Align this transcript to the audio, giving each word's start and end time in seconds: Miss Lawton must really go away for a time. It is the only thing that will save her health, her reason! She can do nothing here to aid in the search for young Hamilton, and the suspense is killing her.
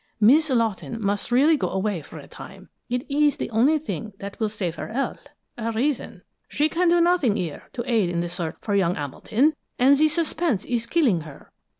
Miss 0.19 0.49
Lawton 0.49 0.99
must 0.99 1.31
really 1.31 1.55
go 1.55 1.69
away 1.69 2.01
for 2.01 2.17
a 2.17 2.27
time. 2.27 2.69
It 2.89 3.05
is 3.07 3.37
the 3.37 3.51
only 3.51 3.77
thing 3.77 4.13
that 4.17 4.39
will 4.39 4.49
save 4.49 4.73
her 4.77 4.87
health, 4.87 5.27
her 5.59 5.71
reason! 5.71 6.23
She 6.47 6.69
can 6.69 6.89
do 6.89 6.99
nothing 6.99 7.35
here 7.35 7.69
to 7.73 7.83
aid 7.87 8.09
in 8.09 8.19
the 8.21 8.27
search 8.27 8.55
for 8.61 8.73
young 8.73 8.95
Hamilton, 8.95 9.53
and 9.77 9.95
the 9.95 10.07
suspense 10.07 10.65
is 10.65 10.87
killing 10.87 11.21
her. 11.21 11.51